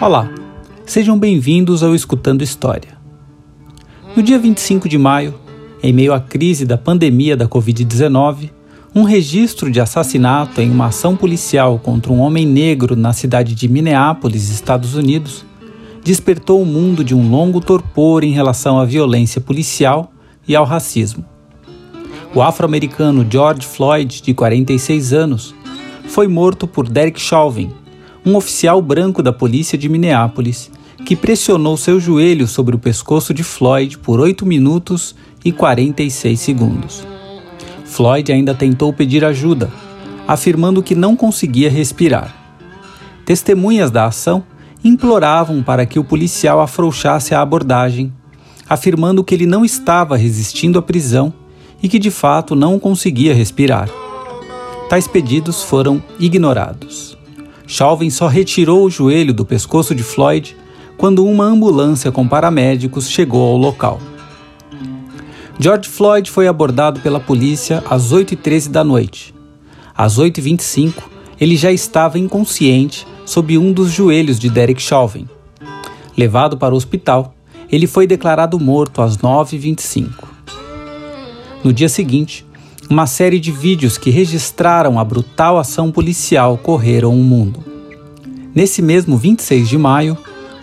[0.00, 0.30] Olá,
[0.84, 2.96] sejam bem-vindos ao Escutando História.
[4.14, 5.34] No dia 25 de maio,
[5.82, 8.50] em meio à crise da pandemia da Covid-19,
[8.94, 13.68] um registro de assassinato em uma ação policial contra um homem negro na cidade de
[13.68, 15.44] Minneapolis, Estados Unidos,
[16.04, 20.12] despertou o mundo de um longo torpor em relação à violência policial
[20.46, 21.35] e ao racismo.
[22.36, 25.54] O afro-americano George Floyd, de 46 anos,
[26.06, 27.72] foi morto por Derek Chauvin,
[28.26, 30.70] um oficial branco da polícia de Minneapolis,
[31.06, 37.06] que pressionou seu joelho sobre o pescoço de Floyd por 8 minutos e 46 segundos.
[37.86, 39.72] Floyd ainda tentou pedir ajuda,
[40.28, 42.36] afirmando que não conseguia respirar.
[43.24, 44.44] Testemunhas da ação
[44.84, 48.12] imploravam para que o policial afrouxasse a abordagem,
[48.68, 51.32] afirmando que ele não estava resistindo à prisão
[51.82, 53.88] e que de fato não conseguia respirar.
[54.88, 57.16] Tais pedidos foram ignorados.
[57.66, 60.56] Chauvin só retirou o joelho do pescoço de Floyd
[60.96, 64.00] quando uma ambulância com paramédicos chegou ao local.
[65.58, 69.34] George Floyd foi abordado pela polícia às 8h13 da noite.
[69.96, 70.94] Às 8h25,
[71.40, 75.26] ele já estava inconsciente sob um dos joelhos de Derek Chauvin.
[76.16, 77.34] Levado para o hospital,
[77.70, 80.35] ele foi declarado morto às 9h25.
[81.66, 82.46] No dia seguinte,
[82.88, 87.58] uma série de vídeos que registraram a brutal ação policial correram o mundo.
[88.54, 90.16] Nesse mesmo 26 de maio,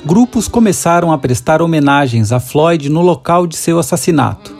[0.05, 4.55] grupos começaram a prestar homenagens a Floyd no local de seu assassinato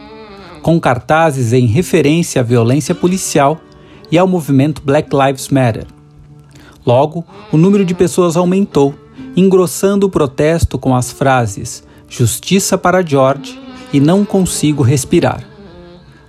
[0.61, 3.57] com cartazes em referência à violência policial
[4.11, 5.87] e ao movimento Black Lives Matter.
[6.85, 8.93] Logo, o número de pessoas aumentou,
[9.33, 13.57] engrossando o protesto com as frases Justiça para George
[13.93, 15.52] e Não consigo respirar.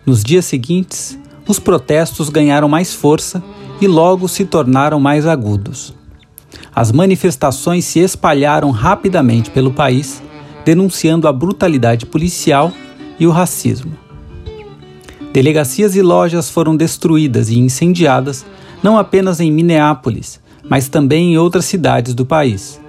[0.07, 3.43] Nos dias seguintes, os protestos ganharam mais força
[3.81, 5.95] e logo se tornaram mais agudos.
[6.75, 10.23] As manifestações se espalharam rapidamente pelo país,
[10.65, 12.73] denunciando a brutalidade policial
[13.19, 13.93] e o racismo.
[15.33, 18.45] Delegacias e lojas foram destruídas e incendiadas
[18.83, 22.81] não apenas em Minneapolis, mas também em outras cidades do país.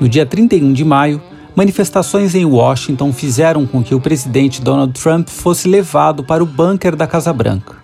[0.00, 1.20] No dia 31 de maio,
[1.54, 6.96] manifestações em Washington fizeram com que o presidente Donald Trump fosse levado para o bunker
[6.96, 7.76] da Casa Branca.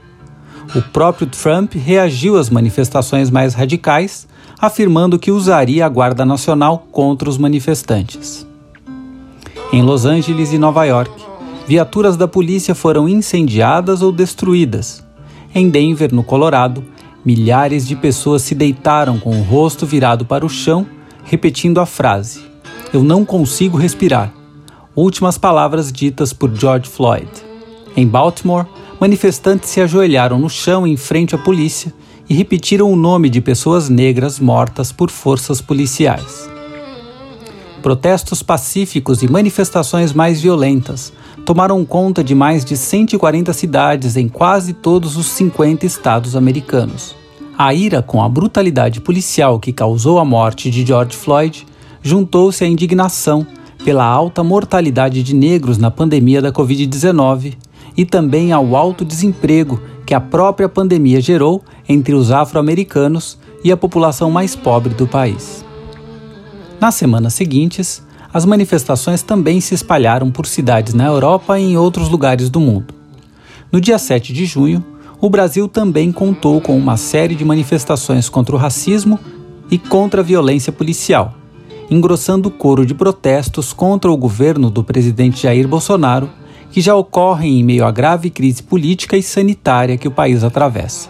[0.75, 4.29] O próprio Trump reagiu às manifestações mais radicais,
[4.61, 8.47] afirmando que usaria a Guarda Nacional contra os manifestantes.
[9.73, 11.13] Em Los Angeles e Nova York,
[11.67, 15.05] viaturas da polícia foram incendiadas ou destruídas.
[15.55, 16.85] Em Denver, no Colorado,
[17.25, 20.87] milhares de pessoas se deitaram com o rosto virado para o chão,
[21.25, 22.48] repetindo a frase:
[22.91, 24.33] Eu não consigo respirar.
[24.97, 27.29] Últimas palavras ditas por George Floyd.
[27.95, 28.65] Em Baltimore,
[28.99, 31.93] manifestantes se ajoelharam no chão em frente à polícia
[32.29, 36.49] e repetiram o nome de pessoas negras mortas por forças policiais.
[37.83, 41.13] Protestos pacíficos e manifestações mais violentas
[41.45, 47.15] tomaram conta de mais de 140 cidades em quase todos os 50 estados americanos.
[47.57, 51.67] A ira com a brutalidade policial que causou a morte de George Floyd
[52.09, 53.47] juntou-se à indignação
[53.85, 57.55] pela alta mortalidade de negros na pandemia da Covid-19
[57.95, 63.77] e também ao alto desemprego que a própria pandemia gerou entre os afro-americanos e a
[63.77, 65.63] população mais pobre do país.
[66.81, 68.03] Nas semanas seguintes,
[68.33, 72.95] as manifestações também se espalharam por cidades na Europa e em outros lugares do mundo.
[73.71, 74.83] No dia 7 de junho,
[75.21, 79.19] o Brasil também contou com uma série de manifestações contra o racismo
[79.71, 81.35] e contra a violência policial,
[81.91, 86.29] engrossando o coro de protestos contra o governo do presidente Jair Bolsonaro,
[86.71, 91.09] que já ocorrem em meio à grave crise política e sanitária que o país atravessa.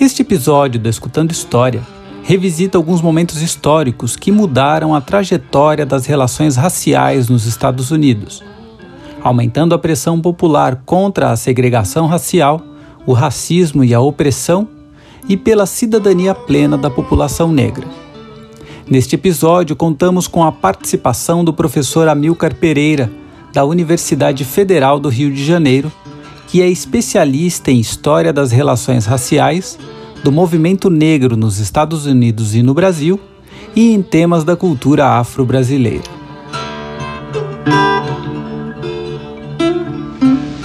[0.00, 1.82] Este episódio do Escutando História
[2.22, 8.42] revisita alguns momentos históricos que mudaram a trajetória das relações raciais nos Estados Unidos,
[9.22, 12.62] aumentando a pressão popular contra a segregação racial,
[13.06, 14.68] o racismo e a opressão
[15.28, 18.03] e pela cidadania plena da população negra.
[18.88, 23.10] Neste episódio, contamos com a participação do professor Amilcar Pereira,
[23.52, 25.90] da Universidade Federal do Rio de Janeiro,
[26.48, 29.78] que é especialista em História das Relações Raciais
[30.22, 33.18] do movimento negro nos Estados Unidos e no Brasil
[33.74, 36.04] e em temas da cultura afro-brasileira.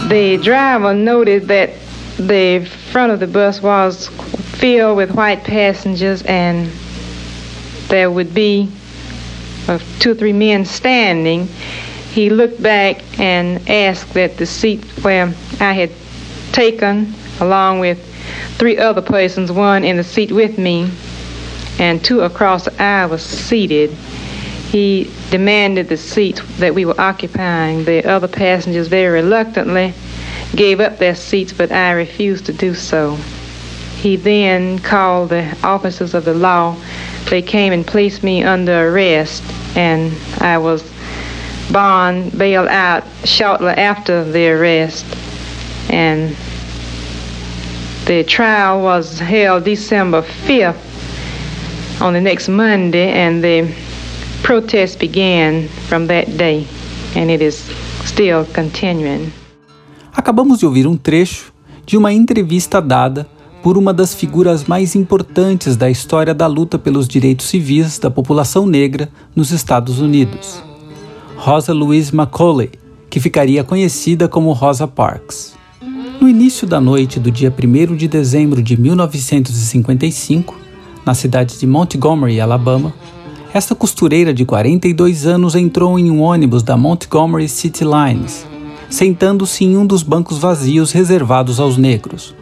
[0.10, 1.74] The driver noted that
[2.18, 4.10] the front of the bus was
[4.58, 6.68] filled with white passengers and
[7.90, 8.72] there would be
[9.68, 11.48] uh, two or three men standing.
[12.12, 15.92] He looked back and asked that the seat where I had
[16.52, 18.04] taken, along with
[18.58, 20.90] three other persons, one in the seat with me,
[21.80, 23.92] and two across the aisle was seated.
[24.72, 27.86] He demanded the seats that we were occupying.
[27.86, 29.94] The other passengers very reluctantly
[30.56, 33.18] gave up their seats, but I refused to do so.
[34.02, 36.78] He then called the officers of the law.
[37.30, 39.44] They came and placed me under arrest,
[39.76, 40.90] and I was
[41.70, 45.06] bond bailed out shortly after the arrest.
[45.90, 46.34] And
[48.06, 50.80] the trial was held December 5th
[52.02, 53.70] on the next Monday, and the
[54.44, 56.66] protest began from that day,
[57.16, 57.70] and it is
[58.06, 59.34] still continuing.
[60.14, 61.52] Acabamos de ouvir um trecho
[61.86, 63.28] de uma entrevista dada
[63.62, 68.66] por uma das figuras mais importantes da história da luta pelos direitos civis da população
[68.66, 70.64] negra nos Estados Unidos,
[71.36, 72.72] Rosa Louise Macaulay,
[73.10, 75.54] que ficaria conhecida como Rosa Parks.
[76.22, 80.56] No início da noite do dia 1 de dezembro de 1955,
[81.06, 82.94] na cidade de Montgomery, Alabama,
[83.54, 88.46] esta costureira de 42 anos entrou em um ônibus da Montgomery City Lines,
[88.90, 92.36] sentando-se em um dos bancos vazios reservados aos negros.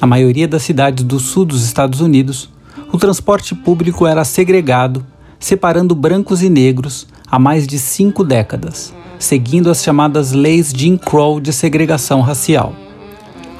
[0.00, 2.48] Na maioria das cidades do sul dos Estados Unidos,
[2.90, 5.04] o transporte público era segregado,
[5.38, 11.38] separando brancos e negros há mais de cinco décadas, seguindo as chamadas leis Jim Crow
[11.38, 12.74] de segregação racial.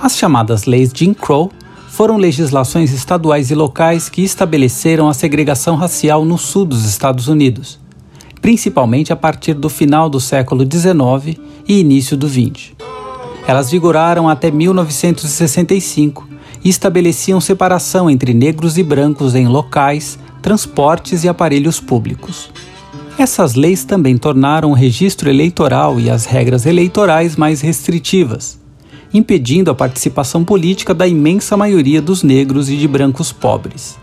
[0.01, 1.53] As chamadas leis Jim Crow
[1.89, 7.79] foram legislações estaduais e locais que estabeleceram a segregação racial no sul dos Estados Unidos,
[8.41, 11.39] principalmente a partir do final do século XIX
[11.69, 12.73] e início do XX.
[13.47, 16.30] Elas vigoraram até 1965
[16.65, 22.51] e estabeleciam separação entre negros e brancos em locais, transportes e aparelhos públicos.
[23.19, 28.59] Essas leis também tornaram o registro eleitoral e as regras eleitorais mais restritivas,
[29.13, 33.99] impedindo a participação política da imensa maioria dos negros e de brancos pobres.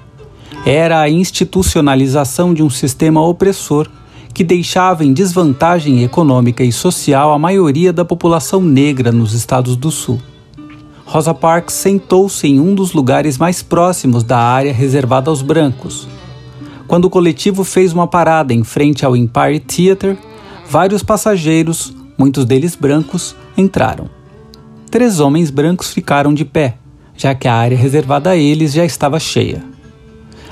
[0.65, 3.88] Era a institucionalização de um sistema opressor
[4.33, 9.89] que deixava em desvantagem econômica e social a maioria da população negra nos estados do
[9.89, 10.19] Sul.
[11.07, 16.06] Rosa Parks sentou-se em um dos lugares mais próximos da área reservada aos brancos.
[16.86, 20.18] Quando o coletivo fez uma parada em frente ao Empire Theater,
[20.69, 24.09] vários passageiros, muitos deles brancos, entraram.
[24.92, 26.75] Três homens brancos ficaram de pé,
[27.15, 29.63] já que a área reservada a eles já estava cheia.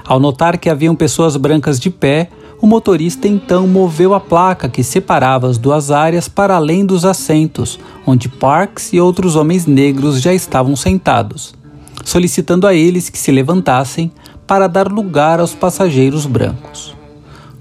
[0.05, 2.29] Ao notar que haviam pessoas brancas de pé,
[2.61, 7.79] o motorista então moveu a placa que separava as duas áreas para além dos assentos,
[8.05, 11.53] onde Parks e outros homens negros já estavam sentados,
[12.03, 14.11] solicitando a eles que se levantassem
[14.47, 16.95] para dar lugar aos passageiros brancos.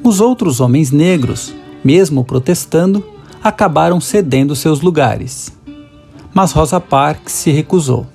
[0.02, 1.52] Os outros homens negros,
[1.82, 3.05] mesmo protestando,
[3.43, 5.52] acabaram cedendo seus lugares.
[6.32, 8.06] Mas Rosa Parks se recusou.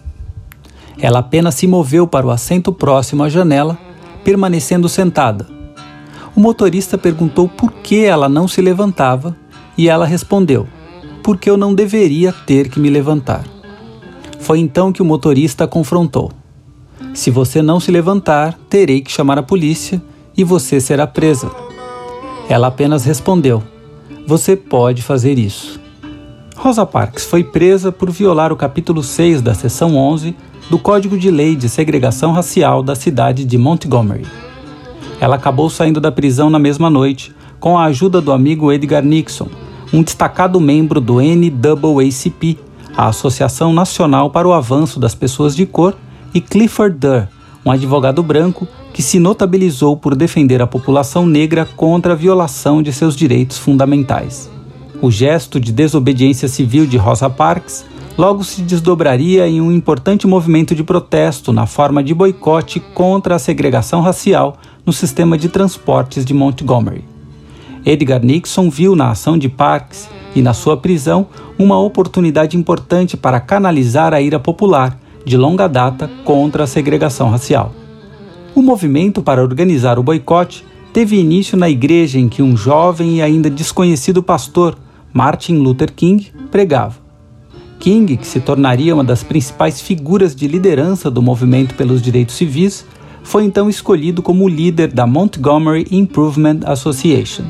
[1.00, 3.78] Ela apenas se moveu para o assento próximo à janela,
[4.24, 5.59] permanecendo sentada
[6.40, 9.36] o motorista perguntou por que ela não se levantava
[9.78, 10.66] e ela respondeu:
[11.22, 13.44] Porque eu não deveria ter que me levantar.
[14.40, 16.32] Foi então que o motorista a confrontou:
[17.14, 20.02] Se você não se levantar, terei que chamar a polícia
[20.38, 21.52] e você será presa.
[22.48, 23.62] Ela apenas respondeu:
[24.26, 25.78] Você pode fazer isso.
[26.56, 30.34] Rosa Parks foi presa por violar o capítulo 6 da seção 11
[30.70, 34.49] do Código de Lei de Segregação Racial da cidade de Montgomery.
[35.20, 39.48] Ela acabou saindo da prisão na mesma noite, com a ajuda do amigo Edgar Nixon,
[39.92, 42.58] um destacado membro do NAACP,
[42.96, 45.96] a Associação Nacional para o Avanço das Pessoas de Cor,
[46.34, 47.28] e Clifford Durr,
[47.66, 52.94] um advogado branco que se notabilizou por defender a população negra contra a violação de
[52.94, 54.50] seus direitos fundamentais.
[55.02, 57.86] O gesto de desobediência civil de Rosa Parks
[58.20, 63.40] logo se desdobraria em um importante movimento de protesto na forma de boicote contra a
[63.40, 67.06] segregação racial no sistema de transportes de Montgomery.
[67.86, 73.40] Edgar Nixon viu na ação de Parks e na sua prisão uma oportunidade importante para
[73.40, 77.74] canalizar a ira popular de longa data contra a segregação racial.
[78.54, 83.22] O movimento para organizar o boicote teve início na igreja em que um jovem e
[83.22, 84.78] ainda desconhecido pastor,
[85.14, 87.09] Martin Luther King, pregava.
[87.80, 92.86] King, que se tornaria uma das principais figuras de liderança do movimento pelos direitos civis,
[93.24, 97.46] foi então escolhido como líder da Montgomery Improvement Association.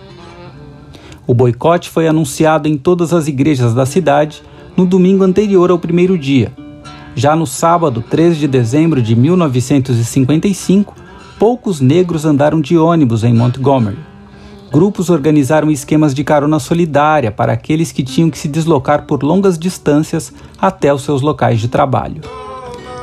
[1.25, 4.43] O boicote foi anunciado em todas as igrejas da cidade
[4.77, 6.51] no domingo anterior ao primeiro dia.
[7.15, 10.95] Já no sábado, 3 de dezembro de 1955,
[11.37, 14.08] poucos negros andaram de ônibus em Montgomery.
[14.71, 19.57] Grupos organizaram esquemas de carona solidária para aqueles que tinham que se deslocar por longas
[19.57, 22.21] distâncias até os seus locais de trabalho.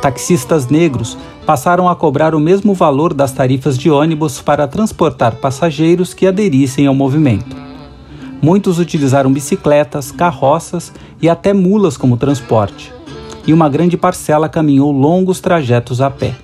[0.01, 6.15] Taxistas negros passaram a cobrar o mesmo valor das tarifas de ônibus para transportar passageiros
[6.15, 7.57] que aderissem ao movimento.
[8.41, 12.93] Muitos utilizaram bicicletas, carroças e até mulas como transporte,
[13.45, 16.37] e uma grande parcela caminhou longos trajetos a pé.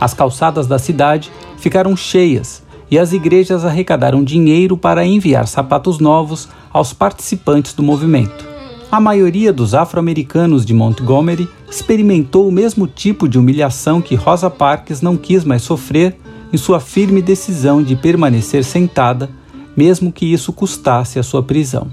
[0.00, 6.48] As calçadas da cidade ficaram cheias e as igrejas arrecadaram dinheiro para enviar sapatos novos
[6.72, 8.46] aos participantes do movimento.
[8.90, 15.00] A maioria dos afro-americanos de Montgomery experimentou o mesmo tipo de humilhação que Rosa Parks
[15.02, 16.16] não quis mais sofrer
[16.52, 19.28] em sua firme decisão de permanecer sentada,
[19.76, 21.88] mesmo que isso custasse a sua prisão.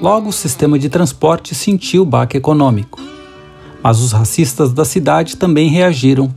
[0.00, 3.00] Logo, o sistema de transporte sentiu o baque econômico.
[3.82, 6.32] Mas os racistas da cidade também reagiram,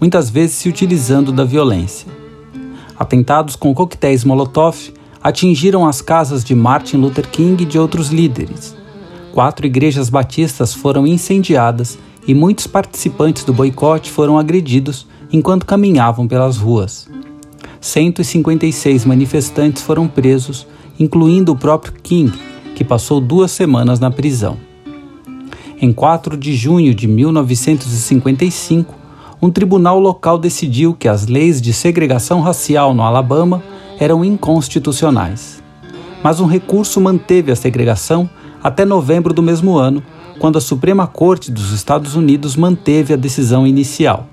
[0.00, 2.17] muitas vezes se utilizando da violência.
[2.98, 4.76] Atentados com coquetéis Molotov
[5.22, 8.74] atingiram as casas de Martin Luther King e de outros líderes.
[9.32, 16.56] Quatro igrejas batistas foram incendiadas e muitos participantes do boicote foram agredidos enquanto caminhavam pelas
[16.56, 17.08] ruas.
[17.80, 20.66] 156 manifestantes foram presos,
[20.98, 22.32] incluindo o próprio King,
[22.74, 24.56] que passou duas semanas na prisão.
[25.80, 28.97] Em 4 de junho de 1955,
[29.40, 33.62] um tribunal local decidiu que as leis de segregação racial no Alabama
[33.98, 35.62] eram inconstitucionais.
[36.22, 38.28] Mas um recurso manteve a segregação
[38.62, 40.02] até novembro do mesmo ano,
[40.40, 44.26] quando a Suprema Corte dos Estados Unidos manteve a decisão inicial.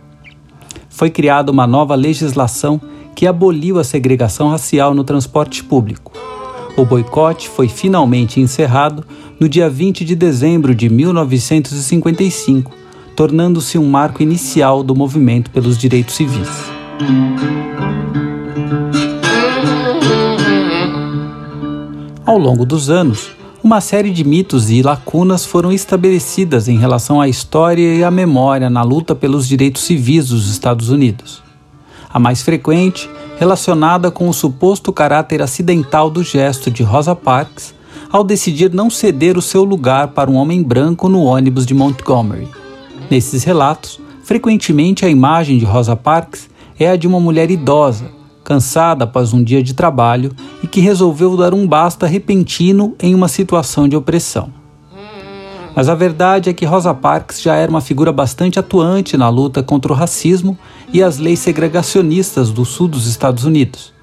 [0.90, 2.82] Foi criada uma nova legislação
[3.16, 6.12] que aboliu a segregação racial no transporte público.
[6.76, 9.06] O boicote foi finalmente encerrado
[9.40, 12.85] no dia 20 de dezembro de 1955
[13.16, 16.50] tornando-se um marco inicial do movimento pelos direitos civis.
[22.26, 23.30] Ao longo dos anos,
[23.64, 28.70] uma série de mitos e lacunas foram estabelecidas em relação à história e à memória
[28.70, 31.42] na luta pelos direitos civis dos Estados Unidos.
[32.12, 37.74] A mais frequente, relacionada com o suposto caráter acidental do gesto de Rosa Parks
[38.12, 42.65] ao decidir não ceder o seu lugar para um homem branco no ônibus de Montgomery.
[43.10, 48.10] Nesses relatos, frequentemente a imagem de Rosa Parks é a de uma mulher idosa,
[48.44, 50.32] cansada após um dia de trabalho
[50.64, 54.52] e que resolveu dar um basta repentino em uma situação de opressão.
[55.76, 59.62] Mas a verdade é que Rosa Parks já era uma figura bastante atuante na luta
[59.62, 60.58] contra o racismo
[60.92, 63.94] e as leis segregacionistas do sul dos Estados Unidos.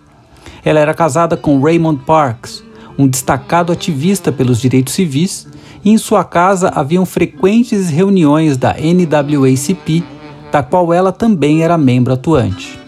[0.64, 2.62] Ela era casada com Raymond Parks,
[2.98, 5.48] um destacado ativista pelos direitos civis
[5.84, 10.04] e em sua casa haviam frequentes reuniões da NWACP,
[10.50, 12.78] da qual ela também era membro atuante.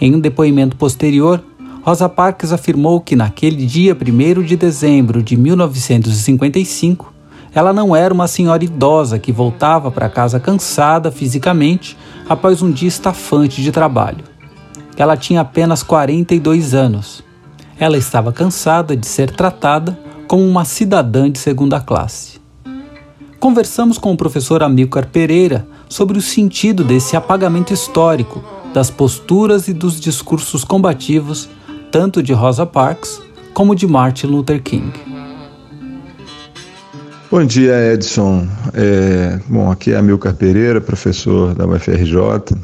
[0.00, 1.42] Em um depoimento posterior,
[1.82, 7.12] Rosa Parks afirmou que naquele dia 1 de dezembro de 1955,
[7.54, 11.96] ela não era uma senhora idosa que voltava para casa cansada fisicamente
[12.28, 14.24] após um dia estafante de trabalho.
[14.96, 17.24] Ela tinha apenas 42 anos.
[17.78, 19.98] Ela estava cansada de ser tratada
[20.30, 22.38] como uma cidadã de segunda classe.
[23.40, 28.40] Conversamos com o professor Amilcar Pereira sobre o sentido desse apagamento histórico
[28.72, 31.48] das posturas e dos discursos combativos
[31.90, 33.20] tanto de Rosa Parks
[33.52, 34.92] como de Martin Luther King.
[37.28, 38.46] Bom dia, Edson.
[38.72, 42.54] É, bom, aqui é Amilcar Pereira, professor da UFRJ.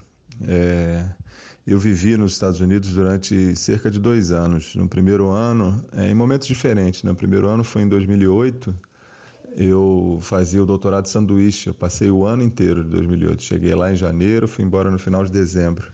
[0.42, 1.06] É,
[1.66, 4.74] eu vivi nos Estados Unidos durante cerca de dois anos.
[4.74, 7.02] No primeiro ano, é, em momentos diferentes.
[7.02, 7.16] No né?
[7.16, 8.74] primeiro ano foi em 2008.
[9.56, 11.68] Eu fazia o doutorado de sanduíche.
[11.68, 13.42] Eu passei o ano inteiro de 2008.
[13.42, 15.90] Cheguei lá em janeiro, fui embora no final de dezembro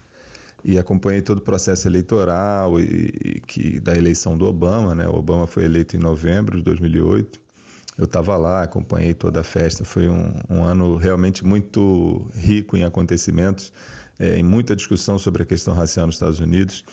[0.65, 5.09] e acompanhei todo o processo eleitoral e, e, que da eleição do Obama, né?
[5.09, 7.41] O Obama foi eleito em novembro de 2008.
[7.99, 9.85] Eu estava lá, acompanhei toda a festa.
[9.85, 13.73] Foi um, um ano realmente muito rico em acontecimentos
[14.23, 16.85] é, em muita discussão sobre a questão racial nos Estados Unidos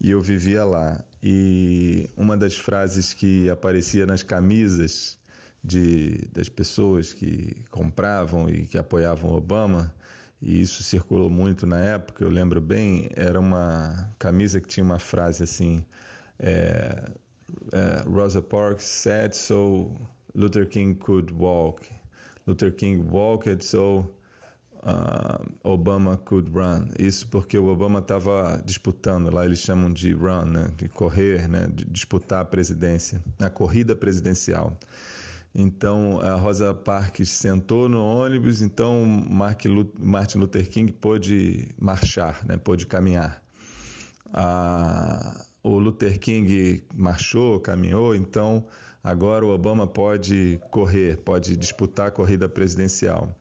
[0.00, 1.04] e eu vivia lá.
[1.22, 5.16] E uma das frases que aparecia nas camisas
[5.62, 9.94] de, das pessoas que compravam e que apoiavam Obama,
[10.40, 14.98] e isso circulou muito na época, eu lembro bem, era uma camisa que tinha uma
[14.98, 15.86] frase assim:
[16.36, 17.12] é,
[17.72, 19.96] é, Rosa Parks said so
[20.34, 21.88] Luther King could walk.
[22.44, 24.16] Luther King walked so
[24.82, 26.88] uh, Obama could run.
[26.98, 31.68] Isso porque o Obama estava disputando, lá eles chamam de run, né, de correr, né,
[31.72, 34.76] de disputar a presidência, a corrida presidencial.
[35.54, 42.86] Então a Rosa Parks sentou no ônibus, então Martin Luther King pôde marchar, né, pôde
[42.86, 43.42] caminhar.
[45.62, 48.66] o Luther King marchou, caminhou, então
[49.04, 53.38] agora o Obama pode correr, pode disputar a corrida presidencial.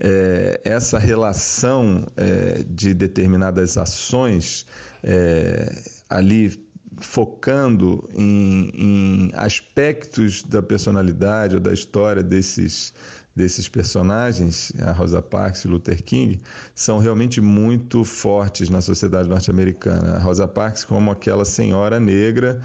[0.00, 4.66] É, essa relação é, de determinadas ações
[5.02, 6.66] é, ali
[6.98, 12.94] focando em, em, aspectos da personalidade ou da história desses,
[13.34, 16.40] desses personagens, a Rosa Parks e Luther King,
[16.74, 20.16] são realmente muito fortes na sociedade norte-americana.
[20.16, 22.62] A Rosa Parks como aquela senhora negra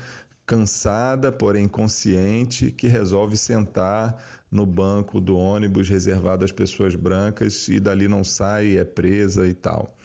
[0.51, 7.79] cansada, porém consciente, que resolve sentar no banco do ônibus reservado às pessoas brancas e
[7.79, 9.96] dali não sai, é presa e tal.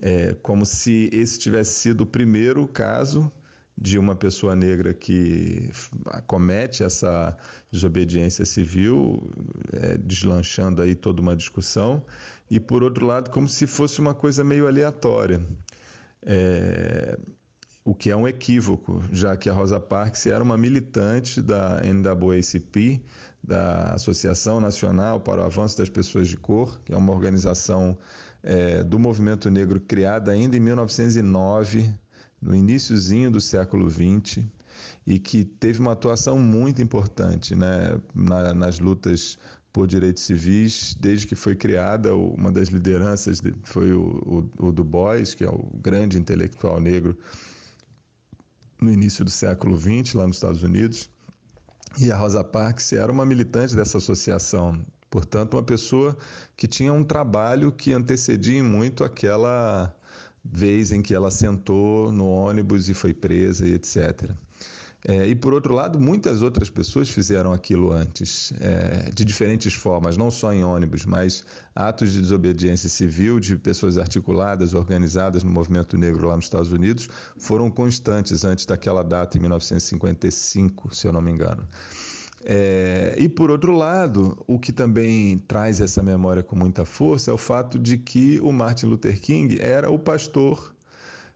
[0.00, 3.30] É como se esse tivesse sido o primeiro caso
[3.76, 5.70] de uma pessoa negra que
[6.26, 7.36] comete essa
[7.70, 9.30] desobediência civil,
[9.70, 12.06] é, deslanchando aí toda uma discussão,
[12.50, 15.42] e por outro lado, como se fosse uma coisa meio aleatória.
[16.22, 17.18] É,
[17.84, 23.04] o que é um equívoco, já que a Rosa Parks era uma militante da NAACP,
[23.42, 27.98] da Associação Nacional para o Avanço das Pessoas de Cor, que é uma organização
[28.42, 31.92] é, do movimento negro criada ainda em 1909
[32.40, 34.46] no iníciozinho do século XX
[35.06, 39.38] e que teve uma atuação muito importante né, na, nas lutas
[39.72, 42.14] por direitos civis desde que foi criada.
[42.14, 47.18] Uma das lideranças foi o, o, o Du Bois, que é o grande intelectual negro
[48.84, 51.10] no início do século XX, lá nos Estados Unidos.
[51.98, 56.16] E a Rosa Parks era uma militante dessa associação, portanto, uma pessoa
[56.56, 59.96] que tinha um trabalho que antecedia muito aquela
[60.44, 64.32] vez em que ela sentou no ônibus e foi presa e etc.
[65.06, 70.16] É, e por outro lado, muitas outras pessoas fizeram aquilo antes, é, de diferentes formas,
[70.16, 71.44] não só em ônibus, mas
[71.74, 77.06] atos de desobediência civil de pessoas articuladas, organizadas no movimento negro lá nos Estados Unidos,
[77.36, 81.66] foram constantes antes daquela data, em 1955, se eu não me engano.
[82.42, 87.34] É, e por outro lado, o que também traz essa memória com muita força é
[87.34, 90.74] o fato de que o Martin Luther King era o pastor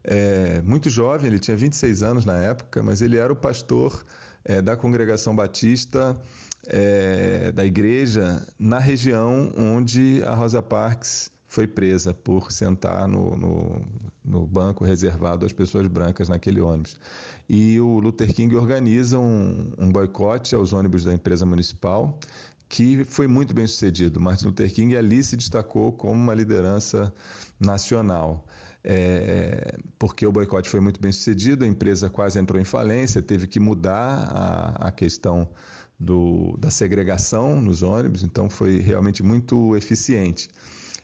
[0.04, 4.04] é, muito jovem, ele tinha 26 anos na época, mas ele era o pastor
[4.44, 6.18] é, da congregação batista
[6.66, 13.86] é, da igreja na região onde a Rosa Parks foi presa por sentar no, no,
[14.22, 16.98] no, banco reservado às pessoas brancas naquele ônibus.
[17.48, 22.20] E o Luther King organiza um, um boicote aos ônibus da empresa municipal
[22.68, 24.20] que foi muito bem sucedido.
[24.20, 27.12] Martin Luther King ali se destacou como uma liderança
[27.58, 28.46] nacional,
[28.84, 33.46] é, porque o boicote foi muito bem sucedido, a empresa quase entrou em falência, teve
[33.46, 35.50] que mudar a, a questão
[35.98, 40.50] do, da segregação nos ônibus, então foi realmente muito eficiente.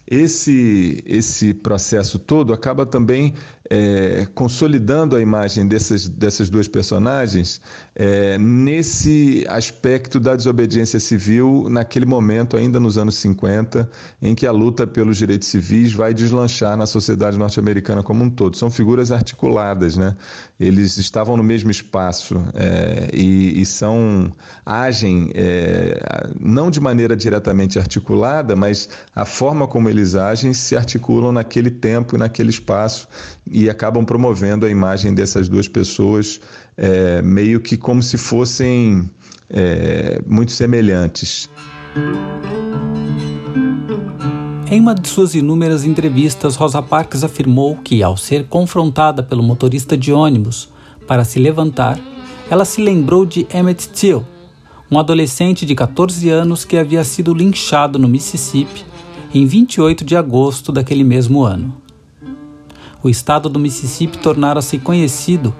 [0.07, 3.35] Esse, esse processo todo acaba também
[3.71, 7.61] é, consolidando a imagem dessas, dessas duas personagens
[7.95, 13.89] é, nesse aspecto da desobediência civil, naquele momento, ainda nos anos 50,
[14.21, 18.57] em que a luta pelos direitos civis vai deslanchar na sociedade norte-americana como um todo.
[18.57, 20.15] São figuras articuladas, né?
[20.61, 24.31] Eles estavam no mesmo espaço é, e, e, são
[24.67, 25.99] agem é,
[26.39, 29.89] não de maneira diretamente articulada, mas a forma como
[30.55, 33.09] se articulam naquele tempo e naquele espaço
[33.51, 36.41] e acabam promovendo a imagem dessas duas pessoas
[36.77, 39.11] é, meio que como se fossem
[39.51, 41.49] é, muito semelhantes.
[44.71, 49.97] Em uma de suas inúmeras entrevistas, Rosa Parks afirmou que, ao ser confrontada pelo motorista
[49.97, 50.69] de ônibus
[51.07, 52.01] para se levantar,
[52.51, 54.25] ela se lembrou de Emmett Till,
[54.91, 58.94] um adolescente de 14 anos que havia sido linchado no Mississippi
[59.35, 61.85] em 28 de agosto daquele mesmo ano
[63.05, 65.55] o estado do Mississippi tornara-se conhecido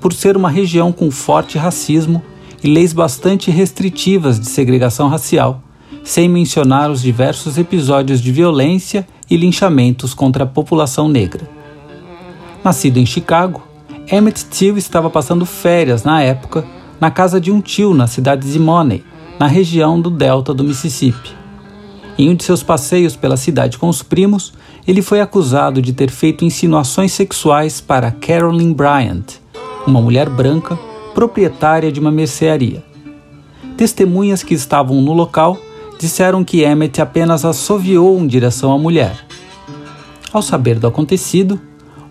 [0.00, 2.20] por ser uma região com forte racismo
[2.62, 5.62] e leis bastante restritivas de segregação racial,
[6.02, 11.48] sem mencionar os diversos episódios de violência e linchamentos contra a população negra.
[12.64, 13.62] Nascido em Chicago,
[14.10, 16.66] Emmett Till estava passando férias na época
[17.00, 19.04] na casa de um tio na cidade de Money,
[19.38, 21.37] na região do delta do Mississippi.
[22.18, 24.52] Em um de seus passeios pela cidade com os primos,
[24.88, 29.38] ele foi acusado de ter feito insinuações sexuais para Carolyn Bryant,
[29.86, 30.76] uma mulher branca
[31.14, 32.82] proprietária de uma mercearia.
[33.76, 35.56] Testemunhas que estavam no local
[36.00, 39.24] disseram que Emmett apenas assoviou em direção à mulher.
[40.32, 41.60] Ao saber do acontecido,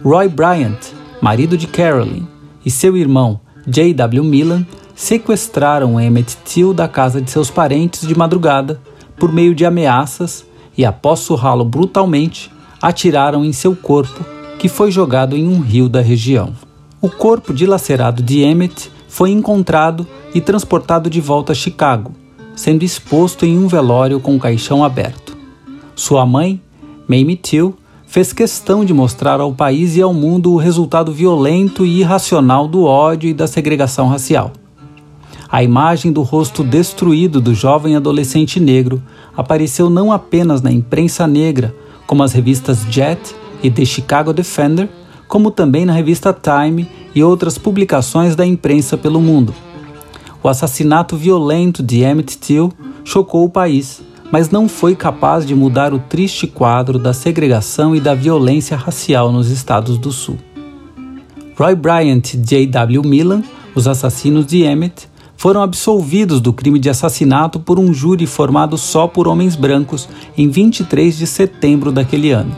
[0.02, 0.80] Roy Bryant,
[1.22, 2.26] marido de Carolyn,
[2.66, 4.24] e seu irmão J.W.
[4.24, 4.66] Millan
[4.96, 8.80] sequestraram Emmett Till da casa de seus parentes de madrugada
[9.18, 10.46] por meio de ameaças
[10.78, 12.52] e, após surrá-lo brutalmente,
[12.82, 14.24] atiraram em seu corpo,
[14.60, 16.54] que foi jogado em um rio da região.
[17.02, 22.12] O corpo dilacerado de Emmett foi encontrado e transportado de volta a Chicago,
[22.56, 25.38] sendo exposto em um velório com o caixão aberto.
[25.96, 26.62] Sua mãe,
[27.08, 27.76] Mamie Till,
[28.06, 32.84] fez questão de mostrar ao país e ao mundo o resultado violento e irracional do
[32.84, 34.52] ódio e da segregação racial.
[35.50, 39.02] A imagem do rosto destruído do jovem adolescente negro
[39.36, 41.74] apareceu não apenas na imprensa negra,
[42.06, 43.34] como as revistas Jet
[43.64, 44.90] e The Chicago Defender,
[45.28, 49.54] como também na revista Time e outras publicações da imprensa pelo mundo.
[50.44, 52.72] O assassinato violento de Emmett Till
[53.04, 58.02] chocou o país, mas não foi capaz de mudar o triste quadro da segregação e
[58.02, 60.38] da violência racial nos estados do Sul.
[61.58, 63.02] Roy Bryant e J.W.
[63.04, 63.42] Millan,
[63.74, 65.08] os assassinos de Emmett,
[65.38, 70.50] foram absolvidos do crime de assassinato por um júri formado só por homens brancos em
[70.50, 72.54] 23 de setembro daquele ano.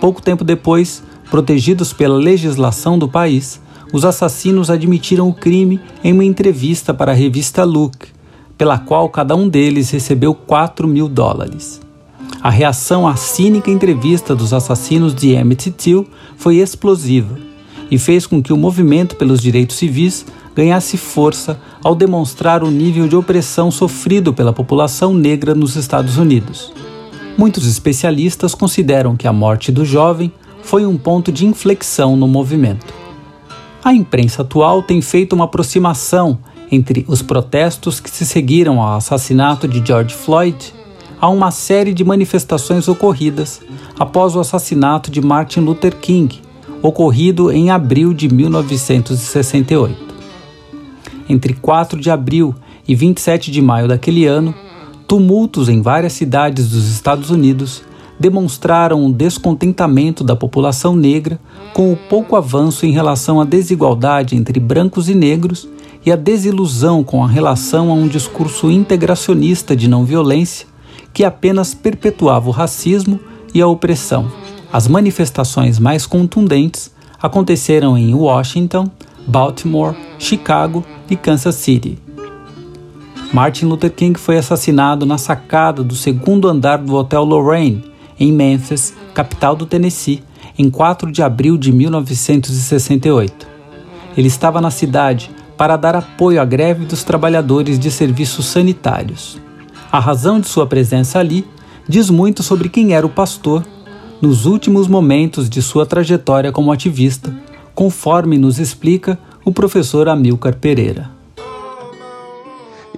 [0.00, 3.60] Pouco tempo depois, protegidos pela legislação do país,
[3.92, 8.08] os assassinos admitiram o crime em uma entrevista para a revista Look,
[8.56, 11.80] pela qual cada um deles recebeu 4 mil dólares.
[12.42, 17.36] A reação à cínica entrevista dos assassinos de Emmett Till foi explosiva
[17.90, 20.24] e fez com que o movimento pelos direitos civis
[20.58, 26.72] ganhasse força ao demonstrar o nível de opressão sofrido pela população negra nos Estados Unidos.
[27.36, 32.92] Muitos especialistas consideram que a morte do jovem foi um ponto de inflexão no movimento.
[33.84, 36.40] A imprensa atual tem feito uma aproximação
[36.72, 40.74] entre os protestos que se seguiram ao assassinato de George Floyd
[41.20, 43.60] a uma série de manifestações ocorridas
[43.96, 46.42] após o assassinato de Martin Luther King,
[46.82, 50.07] ocorrido em abril de 1968
[51.28, 52.54] entre 4 de abril
[52.86, 54.54] e 27 de maio daquele ano,
[55.06, 57.82] tumultos em várias cidades dos Estados Unidos
[58.18, 61.38] demonstraram um descontentamento da população negra
[61.72, 65.68] com o pouco avanço em relação à desigualdade entre brancos e negros
[66.04, 70.66] e a desilusão com a relação a um discurso integracionista de não violência
[71.12, 73.18] que apenas perpetuava o racismo
[73.54, 74.30] e a opressão.
[74.72, 78.90] As manifestações mais contundentes aconteceram em Washington,
[79.28, 81.98] Baltimore, Chicago e Kansas City.
[83.30, 87.84] Martin Luther King foi assassinado na sacada do segundo andar do Hotel Lorraine,
[88.18, 90.22] em Memphis, capital do Tennessee,
[90.58, 93.46] em 4 de abril de 1968.
[94.16, 99.38] Ele estava na cidade para dar apoio à greve dos trabalhadores de serviços sanitários.
[99.92, 101.46] A razão de sua presença ali
[101.86, 103.62] diz muito sobre quem era o pastor
[104.22, 107.30] nos últimos momentos de sua trajetória como ativista
[107.78, 111.08] conforme nos explica o professor Amilcar Pereira.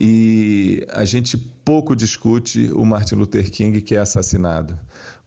[0.01, 4.79] E a gente pouco discute o Martin Luther King que é assassinado.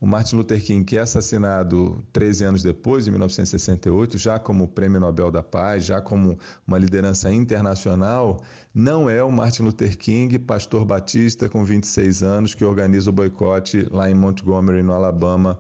[0.02, 5.00] O Martin Luther King que é assassinado 13 anos depois, em 1968, já como Prêmio
[5.00, 10.84] Nobel da Paz, já como uma liderança internacional, não é o Martin Luther King, pastor
[10.84, 15.60] batista com 26 anos, que organiza o boicote lá em Montgomery, no Alabama,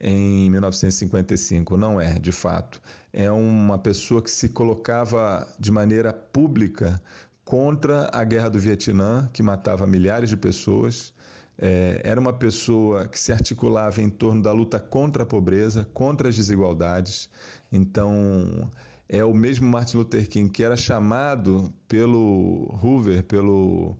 [0.00, 1.76] em 1955.
[1.76, 2.80] Não é, de fato.
[3.12, 7.00] É uma pessoa que se colocava de maneira pública
[7.44, 11.12] contra a guerra do Vietnã, que matava milhares de pessoas.
[11.58, 16.28] É, era uma pessoa que se articulava em torno da luta contra a pobreza, contra
[16.28, 17.28] as desigualdades.
[17.70, 18.70] Então,
[19.08, 23.96] é o mesmo Martin Luther King que era chamado pelo Hoover, pelo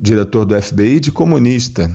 [0.00, 1.90] diretor do FBI, de comunista.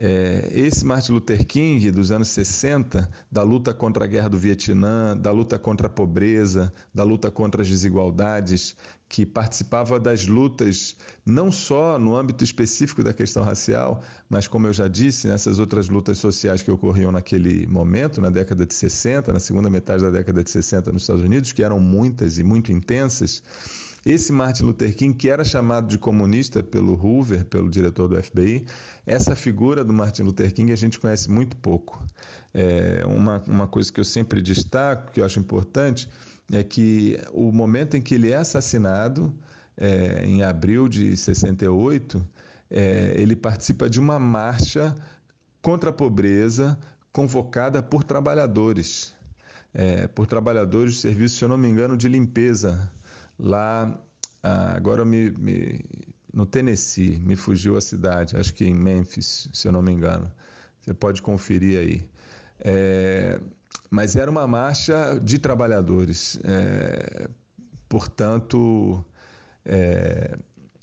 [0.00, 5.16] É, esse Martin Luther King dos anos 60, da luta contra a guerra do Vietnã,
[5.16, 8.76] da luta contra a pobreza, da luta contra as desigualdades,
[9.08, 14.72] que participava das lutas não só no âmbito específico da questão racial, mas como eu
[14.72, 19.40] já disse, nessas outras lutas sociais que ocorriam naquele momento, na década de 60, na
[19.40, 23.42] segunda metade da década de 60 nos Estados Unidos, que eram muitas e muito intensas.
[24.08, 28.64] Esse Martin Luther King, que era chamado de comunista pelo Hoover, pelo diretor do FBI,
[29.04, 32.02] essa figura do Martin Luther King a gente conhece muito pouco.
[32.54, 36.08] É uma, uma coisa que eu sempre destaco, que eu acho importante,
[36.50, 39.36] é que o momento em que ele é assassinado,
[39.76, 42.26] é, em abril de 68,
[42.70, 44.94] é, ele participa de uma marcha
[45.60, 46.78] contra a pobreza
[47.12, 49.12] convocada por trabalhadores,
[49.74, 52.90] é, por trabalhadores de serviço, se eu não me engano, de limpeza
[53.38, 54.00] lá,
[54.42, 55.84] ah, agora me, me,
[56.32, 60.30] no Tennessee, me fugiu a cidade, acho que em Memphis, se eu não me engano.
[60.80, 62.10] Você pode conferir aí.
[62.60, 63.40] É,
[63.90, 66.38] mas era uma marcha de trabalhadores.
[66.44, 67.28] É,
[67.88, 69.04] portanto,
[69.64, 70.36] é,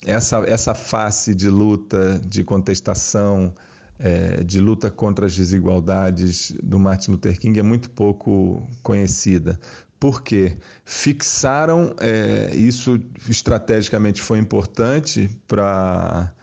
[0.04, 3.52] essa, essa face de luta, de contestação,
[3.98, 9.58] é, de luta contra as desigualdades do Martin Luther King é muito pouco conhecida.
[9.98, 16.34] Porque fixaram, é, isso estrategicamente foi importante para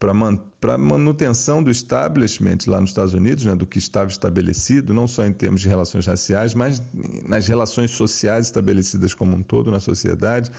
[0.00, 5.26] para manutenção do establishment lá nos Estados Unidos, né, do que estava estabelecido, não só
[5.26, 6.82] em termos de relações raciais, mas
[7.28, 10.50] nas relações sociais estabelecidas como um todo na sociedade,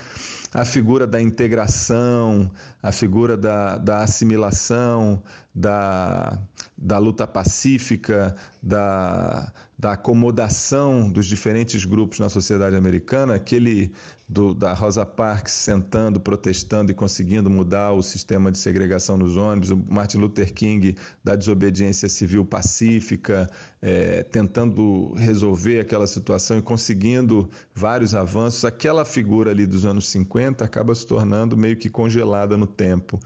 [0.53, 2.51] a figura da integração,
[2.83, 5.23] a figura da, da assimilação,
[5.55, 6.39] da,
[6.81, 13.93] da luta pacífica, da, da acomodação dos diferentes grupos na sociedade americana, aquele
[14.27, 19.69] do, da Rosa Parks sentando, protestando e conseguindo mudar o sistema de segregação nos ônibus,
[19.69, 23.47] o Martin Luther King da desobediência civil pacífica,
[23.79, 30.65] é, tentando resolver aquela situação e conseguindo vários avanços, aquela figura ali dos anos 50
[30.65, 33.19] acaba se tornando meio que congelada no tempo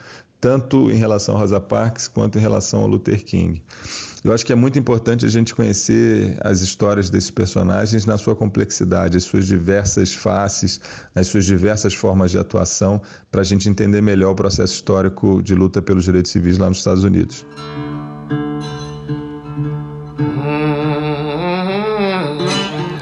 [0.45, 3.63] tanto em relação a Rosa Parks quanto em relação ao Luther King.
[4.23, 8.35] Eu acho que é muito importante a gente conhecer as histórias desses personagens na sua
[8.35, 10.79] complexidade, as suas diversas faces,
[11.15, 15.55] as suas diversas formas de atuação, para a gente entender melhor o processo histórico de
[15.55, 17.43] luta pelos direitos civis lá nos Estados Unidos.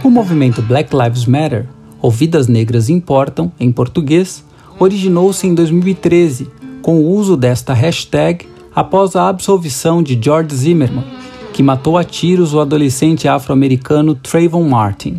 [0.02, 1.66] O movimento Black Lives Matter,
[2.02, 4.46] ou Vidas Negras Importam, em português,
[4.80, 11.06] originou-se em 2013 com o uso desta hashtag após a absolvição de George Zimmerman,
[11.54, 15.18] que matou a tiros o adolescente afro-americano Trayvon Martin.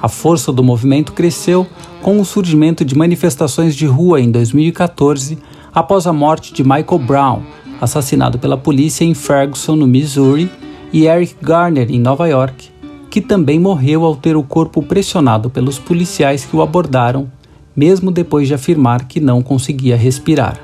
[0.00, 1.66] A força do movimento cresceu
[2.00, 5.38] com o surgimento de manifestações de rua em 2014
[5.74, 7.42] após a morte de Michael Brown,
[7.80, 10.50] assassinado pela polícia em Ferguson, no Missouri,
[10.92, 12.70] e Eric Garner, em Nova York,
[13.10, 17.30] que também morreu ao ter o corpo pressionado pelos policiais que o abordaram
[17.74, 20.60] mesmo depois de afirmar que não conseguia respirar.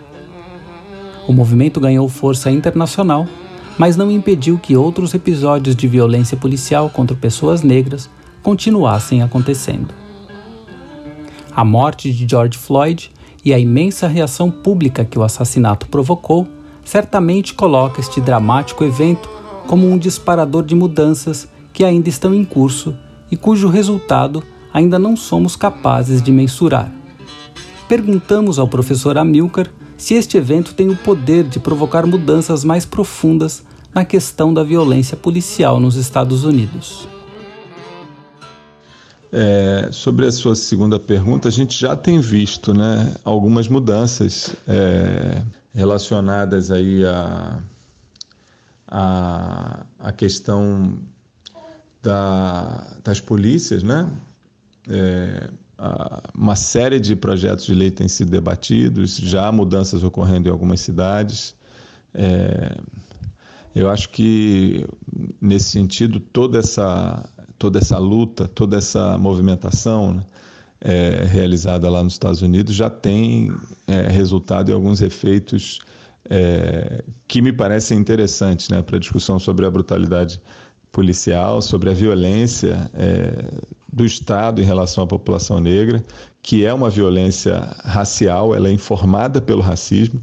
[1.26, 3.26] O movimento ganhou força internacional,
[3.78, 8.08] mas não impediu que outros episódios de violência policial contra pessoas negras
[8.42, 9.94] continuassem acontecendo.
[11.54, 13.10] A morte de George Floyd
[13.44, 16.48] e a imensa reação pública que o assassinato provocou
[16.84, 19.28] certamente coloca este dramático evento
[19.66, 22.96] como um disparador de mudanças que ainda estão em curso
[23.30, 24.42] e cujo resultado
[24.72, 26.97] ainda não somos capazes de mensurar.
[27.88, 33.64] Perguntamos ao professor Amilcar se este evento tem o poder de provocar mudanças mais profundas
[33.94, 37.08] na questão da violência policial nos Estados Unidos.
[39.32, 45.42] É, sobre a sua segunda pergunta, a gente já tem visto né, algumas mudanças é,
[45.70, 47.62] relacionadas aí a,
[48.86, 51.00] a, a questão
[52.02, 54.10] da, das polícias, né?
[54.88, 55.50] É,
[56.34, 60.80] uma série de projetos de lei têm sido debatidos, já há mudanças ocorrendo em algumas
[60.80, 61.54] cidades.
[62.12, 62.76] É,
[63.74, 64.84] eu acho que,
[65.40, 70.24] nesse sentido, toda essa, toda essa luta, toda essa movimentação né,
[70.80, 73.54] é, realizada lá nos Estados Unidos já tem
[73.86, 75.80] é, resultado em alguns efeitos
[76.28, 80.40] é, que me parecem interessantes né, para a discussão sobre a brutalidade
[80.92, 83.44] policial, sobre a violência é,
[83.92, 86.04] do Estado em relação à população negra,
[86.42, 90.20] que é uma violência racial, ela é informada pelo racismo,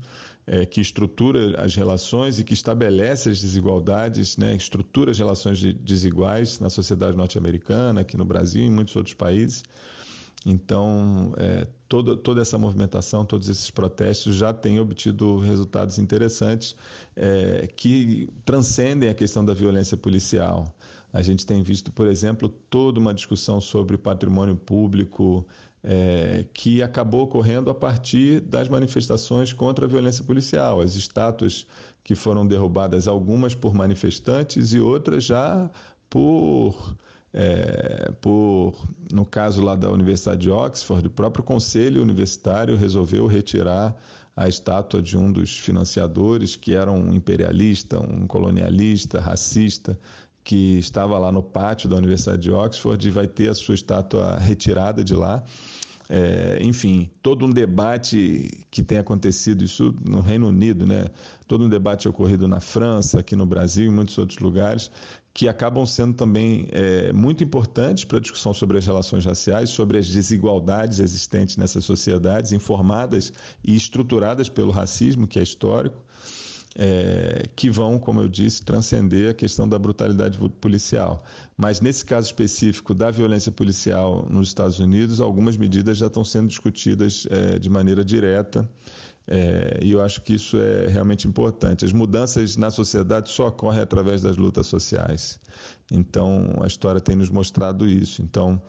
[0.48, 5.74] é, que estrutura as relações e que estabelece as desigualdades, né, estrutura as relações de,
[5.74, 9.64] desiguais na sociedade norte-americana, aqui no Brasil e em muitos outros países.
[10.46, 16.76] Então, é, toda, essa movimentação, todos esses protestos já têm obtido resultados interessantes
[17.16, 20.76] é, que transcendem a questão da violência policial.
[21.12, 25.48] A gente tem visto, por exemplo, toda uma discussão sobre patrimônio público
[25.82, 30.82] é, que acabou ocorrendo a partir das manifestações contra a violência policial.
[30.82, 31.66] As estátuas
[32.04, 35.70] que foram derrubadas, algumas por manifestantes e outras já
[36.10, 36.98] por
[37.38, 44.02] é, por, no caso lá da Universidade de Oxford, o próprio conselho universitário resolveu retirar
[44.38, 50.00] a estátua de um dos financiadores, que era um imperialista, um colonialista, racista,
[50.46, 54.38] que estava lá no pátio da Universidade de Oxford e vai ter a sua estátua
[54.38, 55.44] retirada de lá.
[56.08, 61.08] É, enfim, todo um debate que tem acontecido, isso no Reino Unido, né?
[61.48, 64.92] todo um debate ocorrido na França, aqui no Brasil, em muitos outros lugares,
[65.36, 69.98] que acabam sendo também é, muito importantes para a discussão sobre as relações raciais, sobre
[69.98, 76.06] as desigualdades existentes nessas sociedades, informadas e estruturadas pelo racismo, que é histórico
[76.76, 81.24] é, que vão, como eu disse, transcender a questão da brutalidade policial.
[81.58, 86.50] Mas nesse caso específico da violência policial nos Estados Unidos, algumas medidas já estão sendo
[86.50, 88.70] discutidas é, de maneira direta.
[89.28, 91.84] É, e eu acho que isso é realmente importante.
[91.84, 95.40] As mudanças na sociedade só ocorrem através das lutas sociais.
[95.92, 98.22] Então, a história tem nos mostrado isso.
[98.22, 98.62] Então,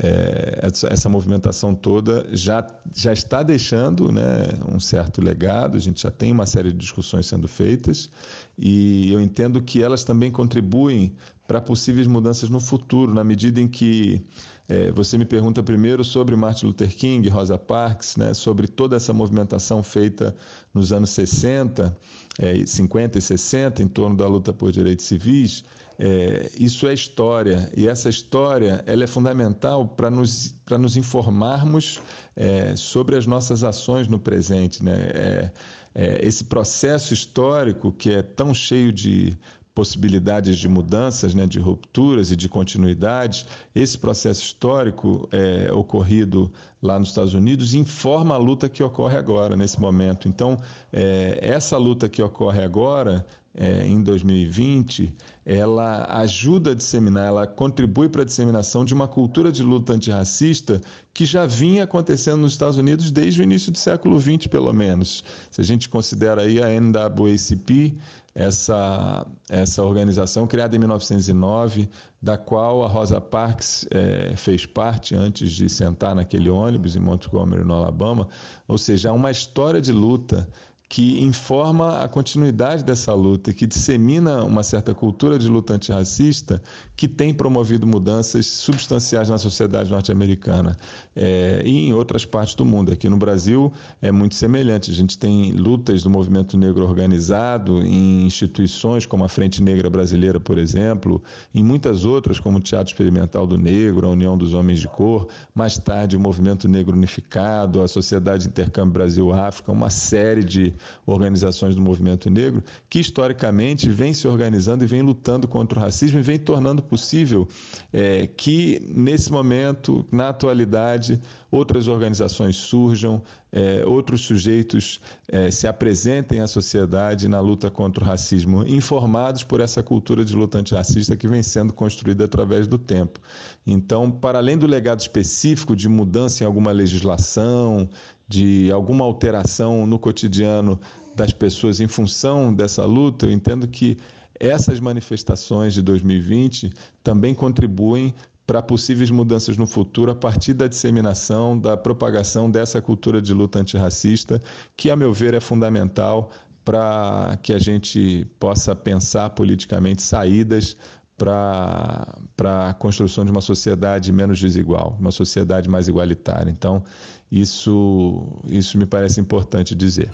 [0.00, 6.02] é, essa, essa, movimentação toda já, já está deixando né, um certo legado, a gente
[6.02, 8.08] já tem uma série de discussões sendo feitas
[8.56, 11.14] e eu entendo que elas também contribuem
[11.46, 14.24] para possíveis mudanças no futuro, na medida em que
[14.68, 19.12] é, você me pergunta primeiro sobre Martin Luther King, Rosa Parks, né, sobre toda essa
[19.12, 20.34] movimentação feita
[20.72, 21.96] nos anos 60,
[22.38, 25.64] é, 50 e 60 em torno da luta por direitos civis.
[25.98, 32.00] É, isso é história e essa história ela é fundamental para nos, nos informarmos
[32.34, 34.82] é, sobre as nossas ações no presente.
[34.82, 34.94] Né?
[34.94, 35.52] É,
[35.94, 39.36] é, esse processo histórico que é tão cheio de
[39.74, 46.98] possibilidades de mudanças, né, de rupturas e de continuidades, esse processo histórico é, ocorrido lá
[46.98, 50.28] nos Estados Unidos informa a luta que ocorre agora, nesse momento.
[50.28, 50.58] Então,
[50.92, 58.08] é, essa luta que ocorre agora é, em 2020, ela ajuda a disseminar, ela contribui
[58.08, 60.80] para a disseminação de uma cultura de luta antirracista
[61.12, 65.22] que já vinha acontecendo nos Estados Unidos desde o início do século XX, pelo menos.
[65.50, 67.98] Se a gente considera aí a NAACP,
[68.34, 71.90] essa, essa organização criada em 1909,
[72.22, 77.62] da qual a Rosa Parks é, fez parte antes de sentar naquele ônibus em Montgomery,
[77.62, 78.28] no Alabama,
[78.66, 80.48] ou seja, uma história de luta
[80.92, 86.62] que informa a continuidade dessa luta, que dissemina uma certa cultura de luta antirracista
[86.94, 90.76] que tem promovido mudanças substanciais na sociedade norte-americana
[91.16, 92.92] é, e em outras partes do mundo.
[92.92, 94.90] Aqui no Brasil é muito semelhante.
[94.90, 100.38] A gente tem lutas do movimento negro organizado em instituições como a Frente Negra Brasileira,
[100.38, 101.22] por exemplo,
[101.54, 105.26] em muitas outras, como o Teatro Experimental do Negro, a União dos Homens de Cor,
[105.54, 110.74] mais tarde o Movimento Negro Unificado, a Sociedade Intercâmbio Brasil-África, uma série de
[111.06, 116.18] organizações do movimento negro, que historicamente vem se organizando e vem lutando contra o racismo
[116.18, 117.48] e vem tornando possível
[117.92, 126.40] é, que, nesse momento, na atualidade, outras organizações surjam, é, outros sujeitos é, se apresentem
[126.40, 131.28] à sociedade na luta contra o racismo, informados por essa cultura de luta antirracista que
[131.28, 133.20] vem sendo construída através do tempo.
[133.66, 137.90] Então, para além do legado específico de mudança em alguma legislação,
[138.32, 140.80] de alguma alteração no cotidiano
[141.14, 143.98] das pessoas em função dessa luta, eu entendo que
[144.40, 148.14] essas manifestações de 2020 também contribuem
[148.46, 153.58] para possíveis mudanças no futuro a partir da disseminação, da propagação dessa cultura de luta
[153.58, 154.40] antirracista,
[154.74, 156.32] que, a meu ver, é fundamental
[156.64, 160.74] para que a gente possa pensar politicamente saídas
[161.16, 166.50] para a construção de uma sociedade menos desigual, uma sociedade mais igualitária.
[166.50, 166.82] Então,
[167.30, 170.10] isso, isso me parece importante dizer.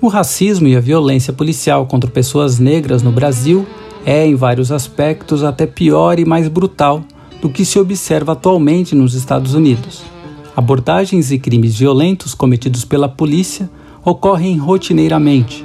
[0.00, 3.66] O racismo e a violência policial contra pessoas negras no Brasil
[4.04, 7.02] é, em vários aspectos, até pior e mais brutal
[7.40, 10.13] do que se observa atualmente nos Estados Unidos.
[10.56, 13.68] Abordagens e crimes violentos cometidos pela polícia
[14.04, 15.64] ocorrem rotineiramente,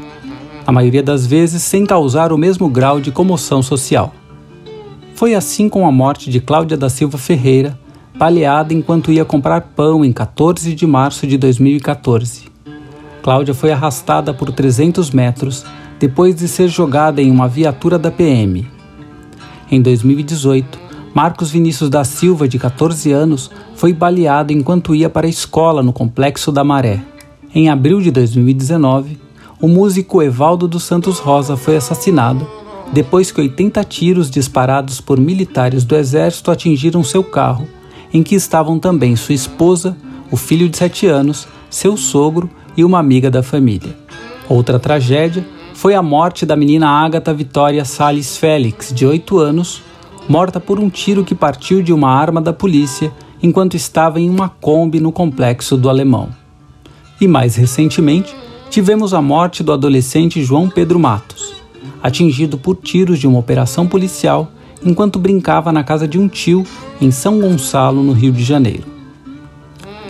[0.65, 4.13] a maioria das vezes sem causar o mesmo grau de comoção social.
[5.13, 7.77] Foi assim com a morte de Cláudia da Silva Ferreira,
[8.17, 12.45] baleada enquanto ia comprar pão em 14 de março de 2014.
[13.21, 15.65] Cláudia foi arrastada por 300 metros
[15.99, 18.65] depois de ser jogada em uma viatura da PM.
[19.69, 20.79] Em 2018,
[21.13, 25.91] Marcos Vinícius da Silva, de 14 anos, foi baleado enquanto ia para a escola no
[25.91, 27.01] Complexo da Maré.
[27.53, 29.17] Em abril de 2019,
[29.59, 32.47] o músico Evaldo dos Santos Rosa foi assassinado
[32.91, 37.67] depois que 80 tiros disparados por militares do Exército atingiram seu carro,
[38.11, 39.95] em que estavam também sua esposa,
[40.31, 43.95] o filho de 7 anos, seu sogro e uma amiga da família.
[44.47, 45.45] Outra tragédia
[45.75, 49.83] foi a morte da menina Ágata Vitória Salles Félix, de 8 anos,
[50.29, 53.11] morta por um tiro que partiu de uma arma da polícia
[53.41, 56.29] enquanto estava em uma Kombi no complexo do Alemão.
[57.19, 58.35] E mais recentemente,
[58.69, 61.55] tivemos a morte do adolescente João Pedro Matos,
[62.03, 64.51] atingido por tiros de uma operação policial
[64.85, 66.63] enquanto brincava na casa de um tio
[67.01, 68.83] em São Gonçalo, no Rio de Janeiro.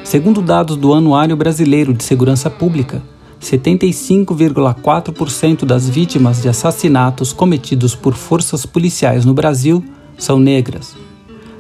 [0.04, 3.02] Segundo dados do Anuário Brasileiro de Segurança Pública,
[3.42, 9.82] 75,4% das vítimas de assassinatos cometidos por forças policiais no Brasil
[10.20, 10.96] são negras.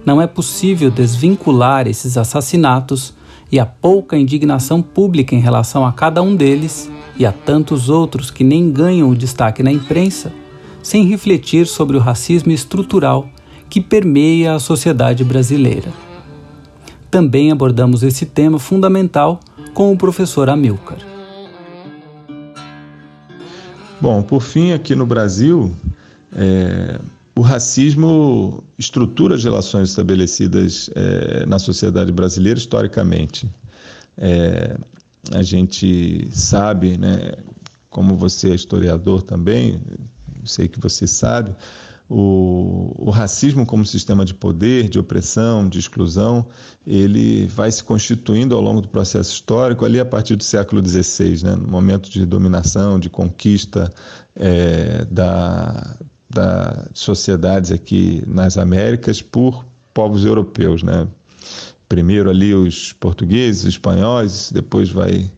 [0.06, 3.14] Não é possível desvincular esses assassinatos
[3.52, 8.30] e a pouca indignação pública em relação a cada um deles e a tantos outros
[8.30, 10.32] que nem ganham o destaque na imprensa,
[10.84, 13.28] sem refletir sobre o racismo estrutural
[13.70, 15.92] que permeia a sociedade brasileira.
[17.10, 19.40] Também abordamos esse tema fundamental
[19.74, 21.00] com o professor Amilcar.
[24.00, 25.76] Bom, por fim, aqui no Brasil,
[26.34, 27.00] é,
[27.40, 33.50] o racismo estrutura as relações estabelecidas é, na sociedade brasileira historicamente.
[34.18, 34.78] É,
[35.32, 37.32] a gente sabe, né,
[37.90, 39.82] como você é historiador também,
[40.44, 41.56] sei que você sabe,
[42.10, 46.46] o, o, racismo como sistema de poder, de opressão, de exclusão,
[46.86, 51.42] ele vai se constituindo ao longo do processo histórico ali a partir do século XVI,
[51.44, 53.90] né, no momento de dominação, de conquista
[54.36, 55.96] é, da,
[56.30, 61.08] da sociedades aqui nas Américas por povos europeus, né?
[61.88, 65.30] Primeiro ali os portugueses, os espanhóis, depois vai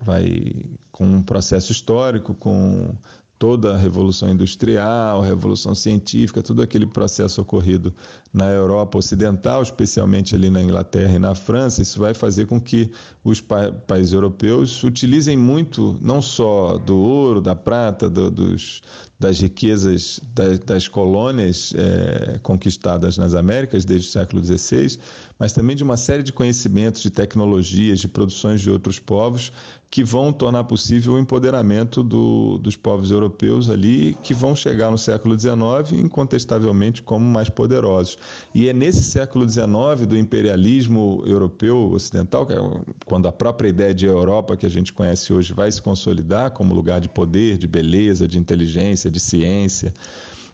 [0.00, 2.96] vai com um processo histórico, com
[3.42, 7.92] toda a revolução industrial, a revolução científica, todo aquele processo ocorrido
[8.32, 12.92] na Europa Ocidental, especialmente ali na Inglaterra e na França, isso vai fazer com que
[13.24, 18.80] os pa países europeus utilizem muito, não só do ouro, da prata, do, dos,
[19.18, 25.00] das riquezas das, das colônias é, conquistadas nas Américas desde o século XVI,
[25.36, 29.50] mas também de uma série de conhecimentos, de tecnologias, de produções de outros povos
[29.90, 33.31] que vão tornar possível o empoderamento do, dos povos europeus
[33.70, 38.18] ali, que vão chegar no século XIX incontestavelmente como mais poderosos.
[38.54, 44.06] E é nesse século XIX do imperialismo europeu ocidental, é quando a própria ideia de
[44.06, 48.26] Europa que a gente conhece hoje vai se consolidar como lugar de poder, de beleza,
[48.26, 49.92] de inteligência, de ciência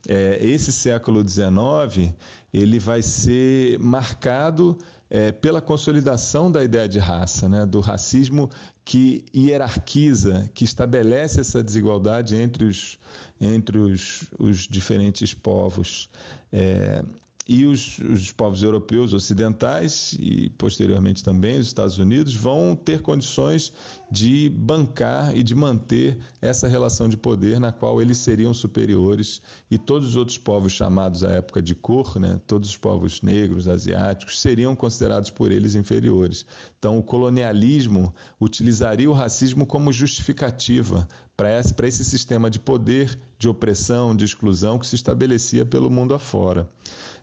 [0.07, 2.15] é, esse século XIX
[2.53, 4.79] ele vai ser marcado
[5.11, 8.51] é, pela consolidação da ideia de raça, né, do racismo
[8.85, 12.99] que hierarquiza, que estabelece essa desigualdade entre os,
[13.41, 16.09] entre os, os diferentes povos.
[16.53, 17.03] É,
[17.49, 23.73] e os, os, povos europeus ocidentais e posteriormente também os Estados Unidos vão ter condições
[24.13, 29.41] de bancar e de manter essa relação de poder na qual eles seriam superiores
[29.71, 33.67] e todos os outros povos chamados à época de cor, né, todos os povos negros,
[33.67, 36.45] asiáticos, seriam considerados por eles inferiores.
[36.79, 43.49] Então o colonialismo utilizaria o racismo como justificativa para esse, esse sistema de poder, de
[43.49, 46.69] opressão, de exclusão que se estabelecia pelo mundo afora.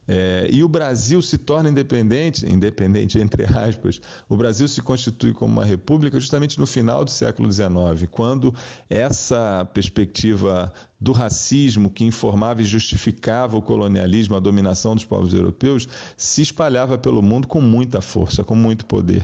[0.07, 3.99] É, e o Brasil se torna independente, independente entre aspas,
[4.29, 8.53] o Brasil se constitui como uma república justamente no final do século XIX, quando
[8.89, 15.87] essa perspectiva do racismo que informava e justificava o colonialismo, a dominação dos povos europeus,
[16.15, 19.23] se espalhava pelo mundo com muita força, com muito poder.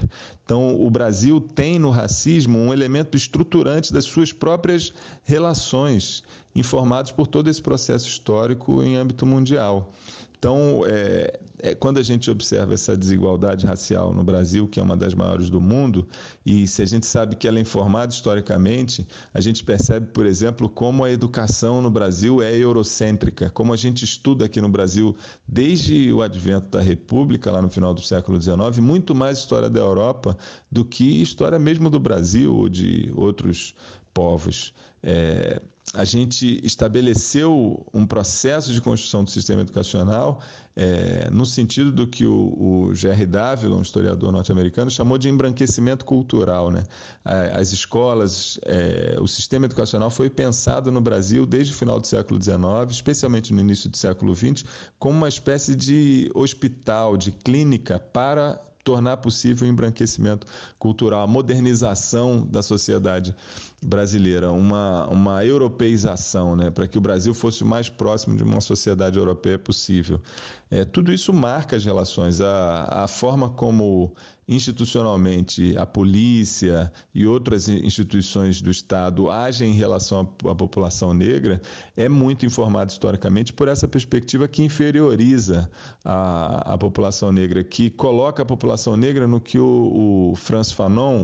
[0.51, 4.91] Então, o Brasil tem no racismo um elemento estruturante das suas próprias
[5.23, 6.23] relações,
[6.53, 9.93] informados por todo esse processo histórico em âmbito mundial.
[10.37, 14.97] Então, é, é, quando a gente observa essa desigualdade racial no Brasil, que é uma
[14.97, 16.07] das maiores do mundo,
[16.43, 20.67] e se a gente sabe que ela é informada historicamente, a gente percebe, por exemplo,
[20.67, 25.15] como a educação no Brasil é eurocêntrica, como a gente estuda aqui no Brasil
[25.47, 29.79] desde o advento da República, lá no final do século XIX, muito mais história da
[29.79, 30.35] Europa
[30.71, 33.73] do que história mesmo do Brasil ou de outros
[34.13, 34.73] povos.
[35.03, 35.61] É,
[35.93, 40.41] a gente estabeleceu um processo de construção do sistema educacional
[40.75, 43.27] é, no sentido do que o, o Jerry
[43.67, 46.71] um historiador norte-americano, chamou de embranquecimento cultural.
[46.71, 46.83] Né?
[47.25, 52.41] As escolas, é, o sistema educacional foi pensado no Brasil desde o final do século
[52.41, 54.63] XIX, especialmente no início do século XX,
[54.97, 60.47] como uma espécie de hospital, de clínica para tornar possível o embranquecimento
[60.79, 63.35] cultural, a modernização da sociedade
[63.83, 68.61] brasileira, uma, uma europeização, né, para que o Brasil fosse o mais próximo de uma
[68.61, 70.21] sociedade europeia possível.
[70.69, 74.13] É, tudo isso marca as relações, a, a forma como
[74.51, 81.61] institucionalmente a polícia e outras instituições do Estado agem em relação à, à população negra
[81.95, 85.71] é muito informado historicamente por essa perspectiva que inferioriza
[86.03, 91.21] a, a população negra, que coloca a população negra no que o, o Franz Fanon,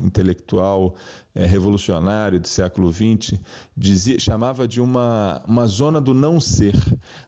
[0.00, 0.94] um intelectual
[1.34, 3.38] é, revolucionário do século XX,
[3.76, 6.74] dizia, chamava de uma, uma zona do não ser.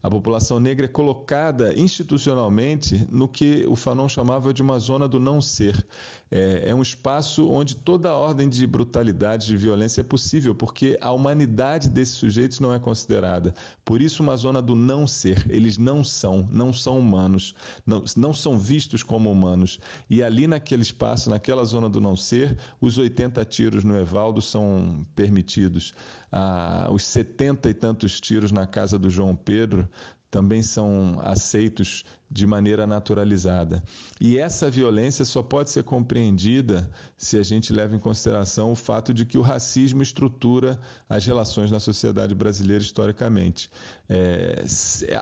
[0.03, 5.20] A população negra é colocada institucionalmente no que o Fanon chamava de uma zona do
[5.20, 5.84] não ser.
[6.30, 11.12] É, é um espaço onde toda ordem de brutalidade, de violência é possível, porque a
[11.12, 13.55] humanidade desses sujeitos não é considerada.
[13.84, 15.45] Por isso, uma zona do não ser.
[15.51, 17.55] Eles não são, não são humanos,
[17.86, 19.80] não, não são vistos como humanos.
[20.09, 25.07] E ali naquele espaço, naquela zona do não ser, os 80 tiros no Evaldo são
[25.14, 25.93] permitidos.
[26.30, 29.88] Ah, os setenta e tantos tiros na casa do João Pedro
[30.31, 33.83] também são aceitos de maneira naturalizada.
[34.20, 39.12] E essa violência só pode ser compreendida se a gente leva em consideração o fato
[39.12, 40.78] de que o racismo estrutura
[41.09, 43.68] as relações na sociedade brasileira historicamente.
[44.09, 44.64] É,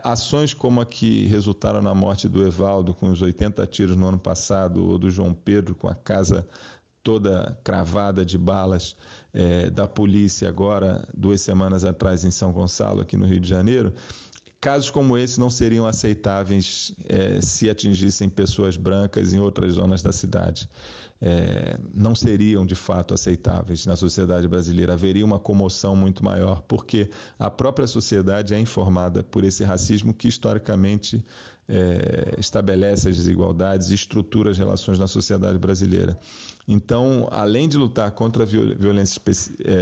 [0.05, 4.19] ações como a que resultaram na morte do Evaldo, com os 80 tiros no ano
[4.19, 6.47] passado, ou do João Pedro, com a casa
[7.03, 8.95] toda cravada de balas
[9.33, 13.95] é, da polícia agora, duas semanas atrás em São Gonçalo, aqui no Rio de Janeiro,
[14.61, 20.11] Casos como esse não seriam aceitáveis é, se atingissem pessoas brancas em outras zonas da
[20.11, 20.69] cidade.
[21.21, 24.95] É, não seriam de fato aceitáveis na sociedade brasileira.
[24.95, 30.27] Haveria uma comoção muito maior, porque a própria sociedade é informada por esse racismo que
[30.27, 31.25] historicamente
[31.69, 36.19] é, estabelece as desigualdades e estrutura as relações na sociedade brasileira.
[36.67, 39.21] Então, além de lutar contra a violência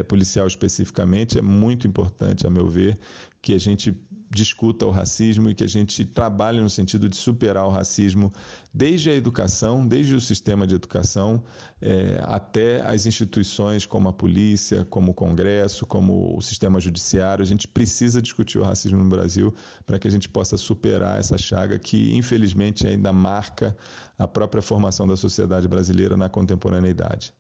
[0.07, 2.99] policial especificamente, é muito importante, a meu ver,
[3.47, 3.94] que a gente
[4.28, 8.32] discuta o racismo e que a gente trabalhe no sentido de superar o racismo
[8.74, 11.44] desde a educação, desde o sistema de educação
[11.80, 17.40] é, até as instituições como a polícia, como o Congresso, como o sistema judiciário.
[17.40, 19.55] A gente precisa discutir o racismo no Brasil
[19.86, 23.76] para que a gente possa superar essa chaga que, infelizmente, ainda marca
[24.18, 27.32] a própria formação da sociedade brasileira na contemporaneidade.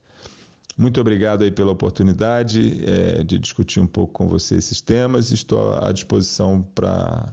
[0.76, 5.32] Muito obrigado aí pela oportunidade é, de discutir um pouco com você esses temas.
[5.32, 7.32] Estou à disposição para,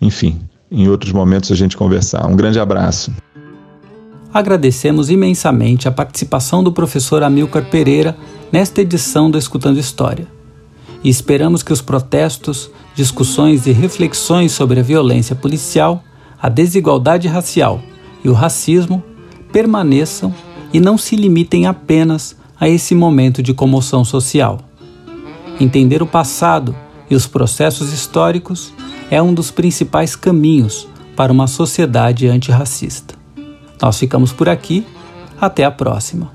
[0.00, 0.40] enfim,
[0.70, 2.26] em outros momentos a gente conversar.
[2.26, 3.12] Um grande abraço.
[4.34, 8.16] Agradecemos imensamente a participação do professor Amilcar Pereira
[8.50, 10.26] nesta edição do Escutando História.
[11.04, 16.02] E esperamos que os protestos, discussões e reflexões sobre a violência policial,
[16.42, 17.80] a desigualdade racial
[18.24, 19.02] e o racismo
[19.52, 20.34] permaneçam
[20.72, 24.60] e não se limitem apenas a esse momento de comoção social.
[25.60, 26.74] Entender o passado
[27.10, 28.72] e os processos históricos
[29.10, 33.14] é um dos principais caminhos para uma sociedade antirracista.
[33.80, 34.86] Nós ficamos por aqui,
[35.40, 36.30] até a próxima.